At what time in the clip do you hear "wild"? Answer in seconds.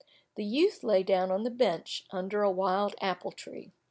2.49-2.95